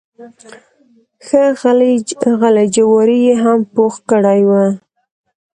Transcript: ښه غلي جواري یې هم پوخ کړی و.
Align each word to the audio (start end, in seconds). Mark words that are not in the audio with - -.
ښه 1.25 1.43
غلي 2.41 2.65
جواري 2.75 3.17
یې 3.27 3.35
هم 3.43 3.59
پوخ 3.73 3.95
کړی 4.09 4.41
و. 4.49 4.51